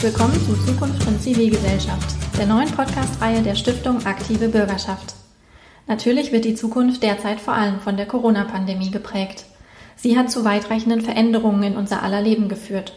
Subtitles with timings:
[0.00, 5.16] Willkommen zu Zukunft und Zivilgesellschaft, der neuen Podcast-Reihe der Stiftung Aktive Bürgerschaft.
[5.88, 9.46] Natürlich wird die Zukunft derzeit vor allem von der Corona-Pandemie geprägt.
[9.96, 12.92] Sie hat zu weitreichenden Veränderungen in unser aller Leben geführt.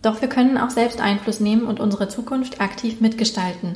[0.00, 3.74] Doch wir können auch selbst Einfluss nehmen und unsere Zukunft aktiv mitgestalten.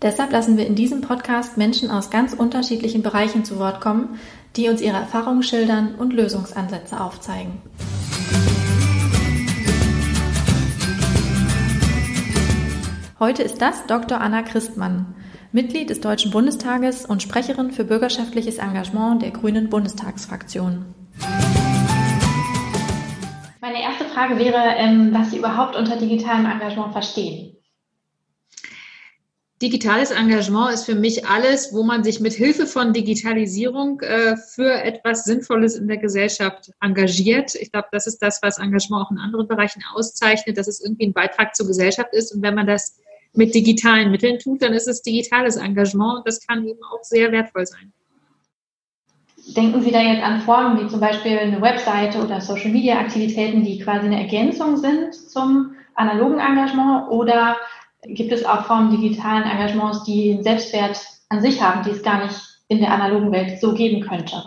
[0.00, 4.18] Deshalb lassen wir in diesem Podcast Menschen aus ganz unterschiedlichen Bereichen zu Wort kommen,
[4.56, 7.60] die uns ihre Erfahrungen schildern und Lösungsansätze aufzeigen.
[13.20, 14.20] Heute ist das Dr.
[14.20, 15.16] Anna Christmann,
[15.50, 20.94] Mitglied des Deutschen Bundestages und Sprecherin für bürgerschaftliches Engagement der Grünen Bundestagsfraktion.
[23.60, 27.56] Meine erste Frage wäre, ähm, was Sie überhaupt unter digitalem Engagement verstehen.
[29.60, 34.72] Digitales Engagement ist für mich alles, wo man sich mit Hilfe von Digitalisierung äh, für
[34.84, 37.56] etwas Sinnvolles in der Gesellschaft engagiert.
[37.56, 41.08] Ich glaube, das ist das, was Engagement auch in anderen Bereichen auszeichnet, dass es irgendwie
[41.08, 42.32] ein Beitrag zur Gesellschaft ist.
[42.32, 43.00] Und wenn man das
[43.34, 47.30] mit digitalen Mitteln tut, dann ist es digitales Engagement und das kann eben auch sehr
[47.32, 47.92] wertvoll sein.
[49.56, 54.06] Denken Sie da jetzt an Formen wie zum Beispiel eine Webseite oder Social-Media-Aktivitäten, die quasi
[54.06, 57.56] eine Ergänzung sind zum analogen Engagement oder
[58.02, 62.24] gibt es auch Formen digitalen Engagements, die einen Selbstwert an sich haben, die es gar
[62.24, 64.44] nicht in der analogen Welt so geben könnte?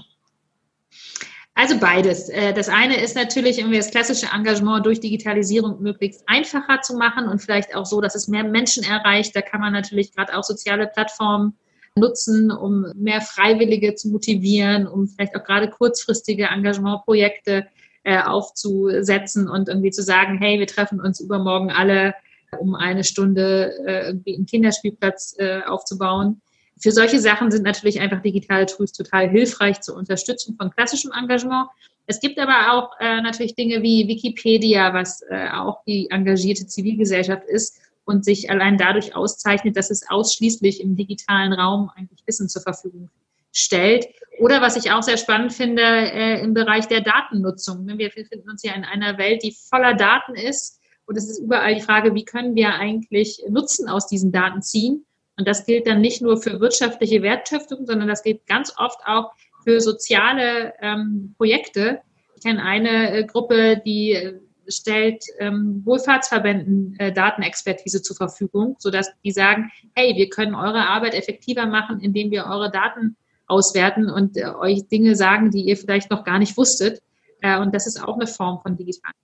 [1.62, 2.28] Also beides.
[2.30, 7.28] Äh, das eine ist natürlich irgendwie das klassische Engagement durch Digitalisierung möglichst einfacher zu machen
[7.28, 9.36] und vielleicht auch so, dass es mehr Menschen erreicht.
[9.36, 11.54] Da kann man natürlich gerade auch soziale Plattformen
[11.96, 17.68] nutzen, um mehr Freiwillige zu motivieren, um vielleicht auch gerade kurzfristige Engagementprojekte
[18.06, 22.16] äh, aufzusetzen und irgendwie zu sagen, hey, wir treffen uns übermorgen alle
[22.58, 25.38] um eine Stunde äh, irgendwie einen Kinderspielplatz
[25.68, 26.42] aufzubauen.
[26.82, 31.70] Für solche Sachen sind natürlich einfach digitale Tools total hilfreich zur Unterstützung von klassischem Engagement.
[32.08, 37.44] Es gibt aber auch äh, natürlich Dinge wie Wikipedia, was äh, auch die engagierte Zivilgesellschaft
[37.48, 42.64] ist und sich allein dadurch auszeichnet, dass es ausschließlich im digitalen Raum eigentlich Wissen zur
[42.64, 43.10] Verfügung
[43.54, 44.08] stellt.
[44.40, 47.88] Oder was ich auch sehr spannend finde, äh, im Bereich der Datennutzung.
[47.88, 51.76] Wir befinden uns ja in einer Welt, die voller Daten ist und es ist überall
[51.76, 55.06] die Frage, wie können wir eigentlich Nutzen aus diesen Daten ziehen?
[55.38, 59.32] Und das gilt dann nicht nur für wirtschaftliche Wertschöpfung, sondern das gilt ganz oft auch
[59.64, 62.02] für soziale ähm, Projekte.
[62.36, 69.12] Ich kenne eine äh, Gruppe, die äh, stellt ähm, Wohlfahrtsverbänden äh, Datenexpertise zur Verfügung, sodass
[69.24, 73.16] die sagen, hey, wir können eure Arbeit effektiver machen, indem wir eure Daten
[73.48, 77.02] auswerten und äh, euch Dinge sagen, die ihr vielleicht noch gar nicht wusstet.
[77.42, 79.16] Äh, und das ist auch eine Form von digitalen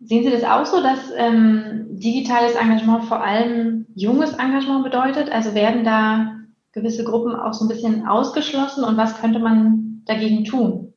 [0.00, 5.30] Sehen Sie das auch so, dass ähm, digitales Engagement vor allem junges Engagement bedeutet?
[5.30, 6.36] Also werden da
[6.72, 10.94] gewisse Gruppen auch so ein bisschen ausgeschlossen und was könnte man dagegen tun?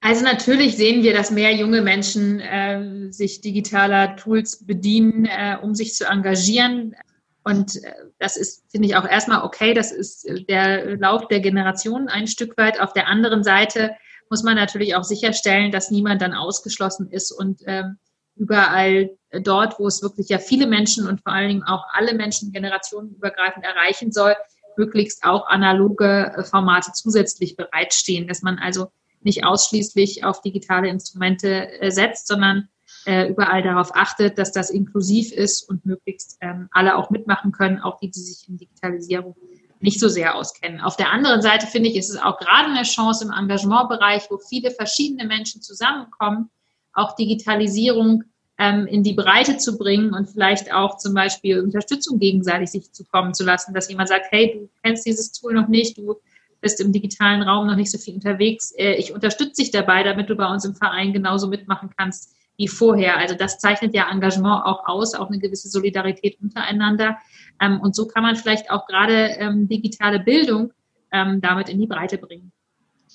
[0.00, 5.74] Also natürlich sehen wir, dass mehr junge Menschen äh, sich digitaler Tools bedienen, äh, um
[5.74, 6.94] sich zu engagieren.
[7.42, 9.72] Und äh, das ist, finde ich, auch erstmal okay.
[9.72, 12.80] Das ist der Lauf der Generation ein Stück weit.
[12.80, 13.92] Auf der anderen Seite
[14.30, 17.98] muss man natürlich auch sicherstellen, dass niemand dann ausgeschlossen ist und ähm,
[18.36, 19.10] überall
[19.42, 23.64] dort, wo es wirklich ja viele Menschen und vor allen Dingen auch alle Menschen generationenübergreifend
[23.64, 24.34] erreichen soll,
[24.76, 28.88] möglichst auch analoge äh, Formate zusätzlich bereitstehen, dass man also
[29.20, 32.68] nicht ausschließlich auf digitale Instrumente äh, setzt, sondern
[33.06, 37.80] äh, überall darauf achtet, dass das inklusiv ist und möglichst ähm, alle auch mitmachen können,
[37.80, 39.36] auch die, die sich in Digitalisierung
[39.84, 40.80] nicht so sehr auskennen.
[40.80, 44.38] Auf der anderen Seite finde ich, ist es auch gerade eine Chance im Engagementbereich, wo
[44.38, 46.48] viele verschiedene Menschen zusammenkommen,
[46.94, 48.24] auch Digitalisierung
[48.56, 53.34] ähm, in die Breite zu bringen und vielleicht auch zum Beispiel Unterstützung gegenseitig sich zukommen
[53.34, 56.16] zu lassen, dass jemand sagt, hey, du kennst dieses Tool noch nicht, du
[56.62, 60.30] bist im digitalen Raum noch nicht so viel unterwegs, äh, ich unterstütze dich dabei, damit
[60.30, 63.18] du bei uns im Verein genauso mitmachen kannst wie vorher.
[63.18, 67.18] Also das zeichnet ja Engagement auch aus, auch eine gewisse Solidarität untereinander.
[67.60, 70.72] Ähm, und so kann man vielleicht auch gerade ähm, digitale Bildung
[71.12, 72.52] ähm, damit in die Breite bringen.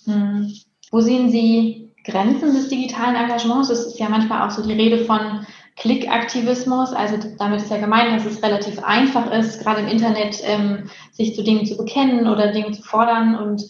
[0.05, 0.53] Hm.
[0.91, 3.69] Wo sehen Sie Grenzen des digitalen Engagements?
[3.69, 5.45] Es ist ja manchmal auch so die Rede von
[5.75, 6.93] Klickaktivismus.
[6.93, 11.35] Also damit ist ja gemeint, dass es relativ einfach ist, gerade im Internet ähm, sich
[11.35, 13.63] zu Dingen zu bekennen oder Dinge zu fordern und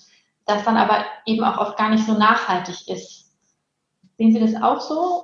[0.45, 3.31] das dann aber eben auch oft gar nicht so nachhaltig ist.
[4.17, 5.23] Sehen Sie das auch so?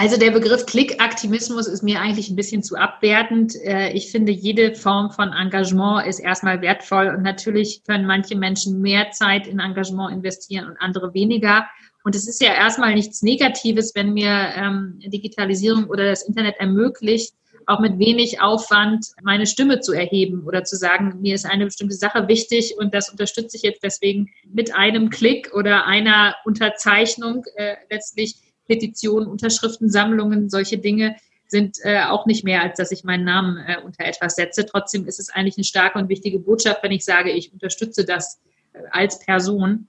[0.00, 3.54] Also der Begriff Klickaktivismus ist mir eigentlich ein bisschen zu abwertend.
[3.62, 8.80] Äh, ich finde, jede Form von Engagement ist erstmal wertvoll und natürlich können manche Menschen
[8.80, 11.66] mehr Zeit in Engagement investieren und andere weniger.
[12.02, 17.34] Und es ist ja erstmal nichts Negatives, wenn mir ähm, Digitalisierung oder das Internet ermöglicht,
[17.66, 21.94] auch mit wenig Aufwand meine Stimme zu erheben oder zu sagen, mir ist eine bestimmte
[21.94, 27.76] Sache wichtig und das unterstütze ich jetzt deswegen mit einem Klick oder einer Unterzeichnung äh,
[27.90, 28.36] letztlich
[28.70, 31.16] Petitionen, Unterschriftensammlungen, solche Dinge
[31.48, 34.64] sind äh, auch nicht mehr, als dass ich meinen Namen äh, unter etwas setze.
[34.64, 38.40] Trotzdem ist es eigentlich eine starke und wichtige Botschaft, wenn ich sage, ich unterstütze das
[38.72, 39.88] äh, als Person.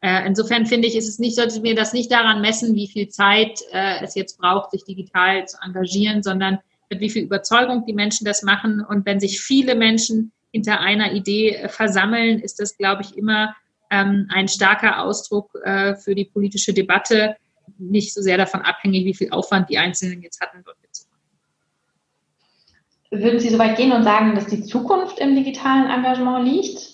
[0.00, 3.08] Äh, insofern finde ich, ist es nicht, sollte mir das nicht daran messen, wie viel
[3.08, 6.58] Zeit äh, es jetzt braucht, sich digital zu engagieren, sondern
[6.88, 8.82] mit wie viel Überzeugung die Menschen das machen.
[8.82, 13.54] Und wenn sich viele Menschen hinter einer Idee äh, versammeln, ist das, glaube ich, immer
[13.90, 17.36] ähm, ein starker Ausdruck für die politische Debatte,
[17.78, 21.12] nicht so sehr davon abhängig, wie viel Aufwand die Einzelnen jetzt hatten, dort mitzumachen.
[23.10, 26.92] Würden Sie so weit gehen und sagen, dass die Zukunft im digitalen Engagement liegt?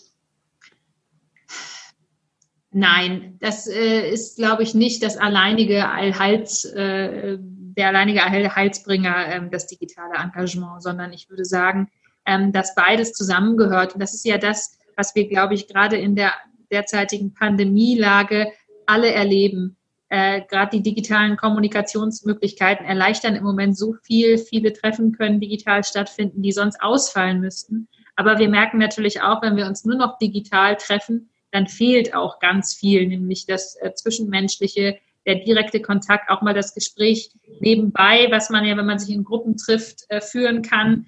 [2.71, 9.51] Nein, das äh, ist, glaube ich, nicht das alleinige Allheils, äh, der alleinige Heilsbringer, äh,
[9.51, 11.89] das digitale Engagement, sondern ich würde sagen,
[12.27, 13.95] ähm, dass beides zusammengehört.
[13.95, 16.35] Und das ist ja das, was wir, glaube ich, gerade in der
[16.71, 18.53] derzeitigen Pandemielage
[18.87, 19.77] alle erleben.
[20.11, 24.39] Äh, Gerade die digitalen Kommunikationsmöglichkeiten erleichtern im Moment so viel.
[24.39, 27.89] Viele Treffen können digital stattfinden, die sonst ausfallen müssten.
[28.17, 32.41] Aber wir merken natürlich auch, wenn wir uns nur noch digital treffen, dann fehlt auch
[32.41, 38.49] ganz viel, nämlich das äh, Zwischenmenschliche, der direkte Kontakt, auch mal das Gespräch nebenbei, was
[38.49, 41.07] man ja, wenn man sich in Gruppen trifft, äh, führen kann.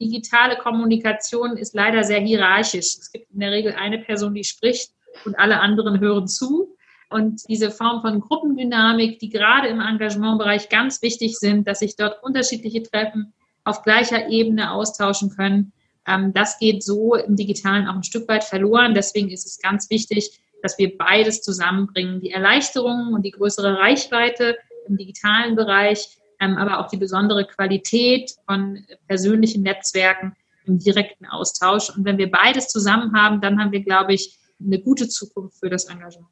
[0.00, 2.96] Digitale Kommunikation ist leider sehr hierarchisch.
[2.98, 4.92] Es gibt in der Regel eine Person, die spricht
[5.24, 6.75] und alle anderen hören zu.
[7.08, 12.22] Und diese Form von Gruppendynamik, die gerade im Engagementbereich ganz wichtig sind, dass sich dort
[12.22, 13.32] unterschiedliche Treffen
[13.64, 15.72] auf gleicher Ebene austauschen können,
[16.06, 18.94] ähm, das geht so im Digitalen auch ein Stück weit verloren.
[18.94, 22.20] Deswegen ist es ganz wichtig, dass wir beides zusammenbringen.
[22.20, 24.56] Die Erleichterungen und die größere Reichweite
[24.88, 31.90] im digitalen Bereich, ähm, aber auch die besondere Qualität von persönlichen Netzwerken im direkten Austausch.
[31.90, 35.70] Und wenn wir beides zusammen haben, dann haben wir, glaube ich, eine gute Zukunft für
[35.70, 36.30] das Engagement.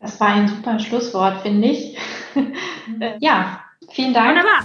[0.00, 1.96] Das war ein super Schlusswort, finde ich.
[3.20, 3.60] ja,
[3.90, 4.30] vielen Dank.
[4.30, 4.64] Wunderbar.